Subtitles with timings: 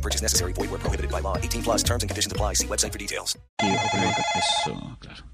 [0.00, 0.54] No purchase necessary.
[0.54, 1.36] Void where prohibited by law.
[1.36, 2.54] 18 plus terms and conditions apply.
[2.54, 3.36] See website for details.
[3.60, 5.24] Eso, claro.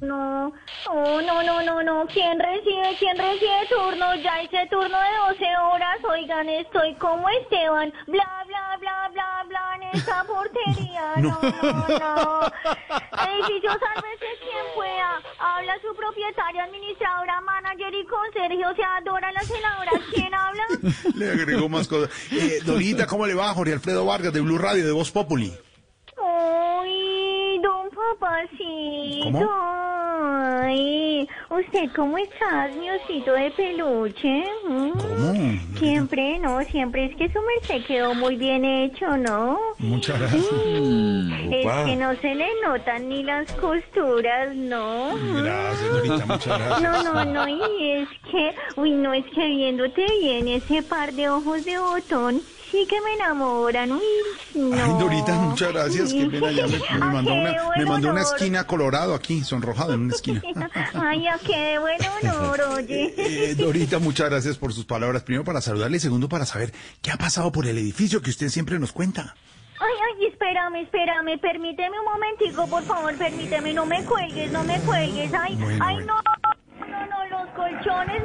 [0.00, 0.52] No,
[0.88, 2.06] oh, no, no, no, no.
[2.06, 2.94] ¿Quién recibe?
[2.98, 4.14] ¿Quién recibe turno?
[4.22, 5.98] Ya hice turno de 12 horas.
[6.08, 7.92] Oigan, estoy como Esteban.
[8.06, 8.45] Bla,
[8.86, 11.14] bla, bla, bla, en esta portería.
[11.16, 12.40] No, no, no.
[13.26, 15.20] Edificio, sálvese quien pueda.
[15.38, 18.66] Habla su propietaria, administradora, manager y conserje.
[18.66, 19.90] O sea, Dora la senadora.
[20.12, 20.64] ¿Quién habla?
[21.14, 22.10] Le agregó más cosas.
[22.32, 23.54] Eh, Dorita, ¿cómo le va?
[23.54, 25.52] Jorge Alfredo Vargas de Blue Radio, de Voz Populi.
[26.22, 29.24] Ay, don papacito.
[29.24, 29.50] ¿Cómo?
[30.62, 31.05] Ay,
[31.58, 34.44] ¿usted cómo está, mi osito de peluche?
[34.68, 34.90] Mm.
[34.90, 35.78] ¿Cómo?
[35.78, 39.58] Siempre, no, siempre es que su merced quedó muy bien hecho, ¿no?
[39.78, 40.44] Muchas gracias.
[40.44, 45.16] Es que no se le notan ni las costuras, ¿no?
[45.16, 46.82] Gracias, Dorita, muchas gracias.
[46.82, 51.28] No, no, no, y es que, uy, no, es que viéndote bien ese par de
[51.28, 54.00] ojos de botón, sí que me enamoran, uy,
[54.54, 54.76] no.
[54.76, 56.12] Ay, Dorita, muchas gracias.
[56.12, 60.00] Qué pena, ya me, me mandó una, me mandó una esquina colorado aquí, sonrojado en
[60.02, 60.42] una esquina.
[60.94, 63.14] Ay, a qué buen honor, oye.
[63.16, 65.22] Eh, Dorita, muchas gracias por sus palabras.
[65.22, 66.72] Primero para saludarle y segundo para saber
[67.02, 69.34] qué ha pasado por el edificio que usted siempre nos cuenta.
[69.78, 74.78] Ay, ay, espérame, espérame, permíteme un momentico, por favor, permíteme, no me cuelgues, no me
[74.80, 76.14] cuelgues, ay, Bueno, ay, bueno.
[76.80, 78.24] no, no, no, los colchones,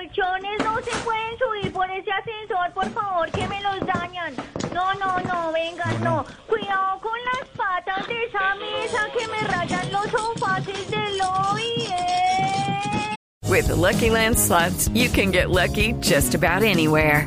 [0.00, 4.34] colchones no se pueden subir por ese ascensor, por favor, que me los dañan,
[4.72, 9.92] no, no, no, vengan, no, cuidado con las patas de esa mesa que me rayan
[9.92, 13.14] los sofaces del lobby, eh.
[13.46, 17.26] With the Lucky Land slots, you can get lucky just about anywhere.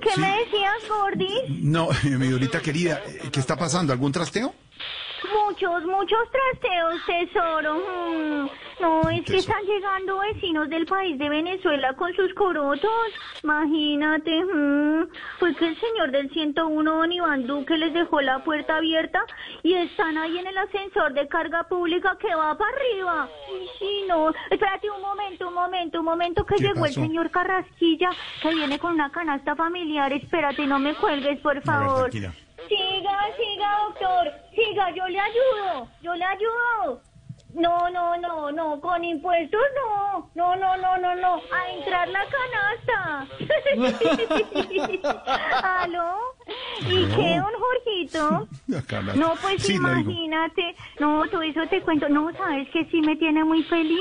[0.00, 0.20] ¿Qué sí.
[0.20, 1.60] me decías, Gordy?
[1.60, 3.92] No, mi Dorita querida, ¿qué está pasando?
[3.92, 4.54] ¿Algún trasteo?
[5.44, 7.74] Muchos, muchos trasteos, tesoro.
[7.76, 8.48] Mm,
[8.80, 12.90] No, es que están llegando vecinos del país de Venezuela con sus corotos.
[13.42, 14.44] Imagínate.
[14.44, 15.08] mm,
[15.38, 19.24] Fue que el señor del 101, don Iván Duque, les dejó la puerta abierta
[19.62, 23.28] y están ahí en el ascensor de carga pública que va para arriba.
[23.50, 24.30] Y sí, no.
[24.50, 27.00] Espérate un momento, un momento, un momento que ¿Qué llegó pasó?
[27.00, 28.10] el señor Carrasquilla
[28.42, 30.12] que viene con una canasta familiar.
[30.12, 32.10] Espérate, no me cuelgues, por ver, favor.
[32.10, 32.32] tranquila.
[32.68, 34.25] Siga, siga, doctor.
[34.96, 35.88] Yo le ayudo.
[36.00, 37.02] Yo le ayudo.
[37.52, 40.30] No, no, no, no, con impuestos no.
[40.34, 41.34] No, no, no, no, no.
[41.34, 43.26] A entrar la canasta.
[45.82, 46.16] ¿Aló?
[46.80, 48.48] ¿Y qué, don Jorgito?
[49.16, 50.74] No, pues Sí, imagínate.
[50.98, 52.08] No, todo eso te cuento.
[52.08, 54.00] No, ¿sabes que sí me tiene muy feliz?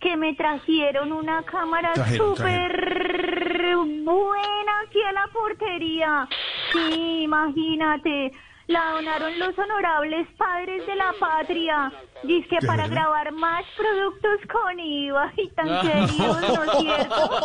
[0.00, 3.72] Que me trajeron una cámara súper
[4.04, 6.28] buena aquí a la portería.
[6.72, 8.32] Sí, imagínate.
[8.66, 11.92] La donaron los honorables padres de la patria.
[12.22, 17.30] Dice que ¿De para grabar más productos con IVA y tan queridos, ¿no es cierto?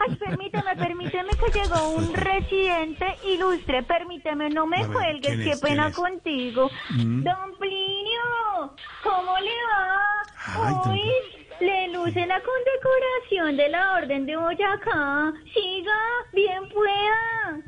[0.00, 3.82] Ay, permíteme, permíteme que llegó un residente ilustre.
[3.82, 6.70] Permíteme, no me ver, cuelgues, ¿quién qué pena contigo.
[6.94, 10.02] Don Plinio, ¿cómo le va?
[10.46, 11.12] Ay, don- Uy,
[11.60, 15.32] le luce la condecoración de la Orden de Boyacá.
[15.52, 15.98] Siga,
[16.32, 17.60] bien pueda.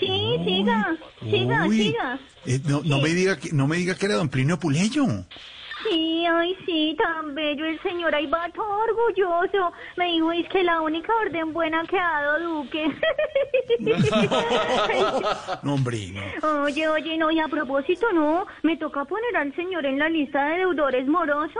[0.00, 2.18] Sí, siga, siga, Uy, siga.
[2.46, 5.04] eh, no, no me diga que no me diga que era don Plinio Puleyo.
[5.88, 9.72] Sí, ay, sí, tan bello el señor, ahí va todo orgulloso.
[9.96, 12.84] Me dijo, es que la única orden buena que ha dado Duque.
[15.62, 16.62] No, hombre, no.
[16.64, 20.44] Oye, oye, no, y a propósito, no, me toca poner al señor en la lista
[20.48, 21.54] de deudores morosos.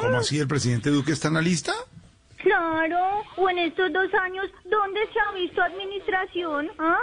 [0.00, 1.72] ¿Cómo así el presidente Duque está en la lista?
[2.54, 6.68] Claro, o en estos dos años, ¿dónde se ha visto administración?
[6.78, 6.98] ¿Ah?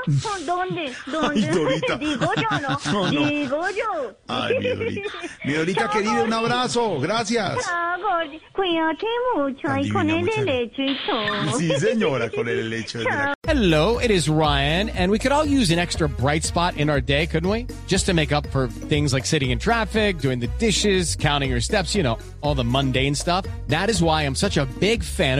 [0.45, 0.93] ¿Dónde?
[1.07, 1.45] ¿Dónde?
[1.45, 1.97] Ay, Dorita.
[1.97, 2.79] Digo yo, ¿no?
[2.91, 3.27] No, no.
[3.27, 4.15] Digo yo.
[4.29, 5.09] Ay, mi Dorita.
[5.43, 6.99] Mi Dorita Chao, querida, un abrazo.
[7.01, 7.65] Gracias.
[7.65, 8.39] Chao, Gordi.
[8.53, 9.05] Cuídate
[9.35, 11.57] mucho Tan ahí con el helecho y todo.
[11.57, 15.43] Sí, señora, con el hecho de la Hello, it is Ryan, and we could all
[15.43, 17.67] use an extra bright spot in our day, couldn't we?
[17.85, 21.59] Just to make up for things like sitting in traffic, doing the dishes, counting your
[21.59, 23.45] steps, you know, all the mundane stuff.
[23.67, 25.39] That is why I'm such a big fan